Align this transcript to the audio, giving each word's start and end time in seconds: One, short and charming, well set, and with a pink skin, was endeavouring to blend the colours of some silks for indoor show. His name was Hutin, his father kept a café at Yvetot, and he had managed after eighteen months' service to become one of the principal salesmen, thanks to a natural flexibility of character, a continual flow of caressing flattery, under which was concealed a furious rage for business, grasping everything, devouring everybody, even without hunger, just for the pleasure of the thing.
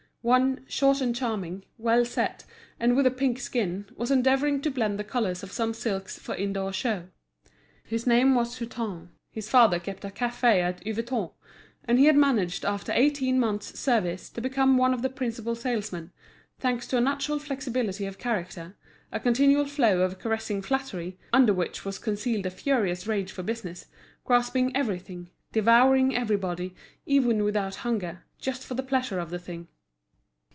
One, 0.23 0.65
short 0.67 1.01
and 1.01 1.15
charming, 1.15 1.65
well 1.79 2.05
set, 2.05 2.45
and 2.79 2.95
with 2.95 3.07
a 3.07 3.09
pink 3.09 3.39
skin, 3.39 3.87
was 3.95 4.11
endeavouring 4.11 4.61
to 4.61 4.69
blend 4.69 4.99
the 4.99 5.03
colours 5.03 5.41
of 5.41 5.51
some 5.51 5.73
silks 5.73 6.19
for 6.19 6.35
indoor 6.35 6.71
show. 6.71 7.07
His 7.85 8.05
name 8.05 8.35
was 8.35 8.59
Hutin, 8.59 9.09
his 9.31 9.49
father 9.49 9.79
kept 9.79 10.05
a 10.05 10.09
café 10.09 10.59
at 10.61 10.85
Yvetot, 10.85 11.33
and 11.85 11.97
he 11.97 12.05
had 12.05 12.15
managed 12.15 12.63
after 12.65 12.91
eighteen 12.91 13.39
months' 13.39 13.79
service 13.79 14.29
to 14.29 14.41
become 14.41 14.77
one 14.77 14.93
of 14.93 15.01
the 15.01 15.09
principal 15.09 15.55
salesmen, 15.55 16.11
thanks 16.59 16.85
to 16.85 16.97
a 16.97 17.01
natural 17.01 17.39
flexibility 17.39 18.05
of 18.05 18.19
character, 18.19 18.77
a 19.11 19.19
continual 19.19 19.65
flow 19.65 20.01
of 20.01 20.19
caressing 20.19 20.61
flattery, 20.61 21.17
under 21.33 21.51
which 21.51 21.83
was 21.83 21.97
concealed 21.97 22.45
a 22.45 22.51
furious 22.51 23.07
rage 23.07 23.31
for 23.31 23.41
business, 23.41 23.87
grasping 24.23 24.71
everything, 24.77 25.31
devouring 25.51 26.15
everybody, 26.15 26.75
even 27.07 27.43
without 27.43 27.77
hunger, 27.77 28.23
just 28.39 28.63
for 28.63 28.75
the 28.75 28.83
pleasure 28.83 29.17
of 29.17 29.31
the 29.31 29.39
thing. 29.39 29.67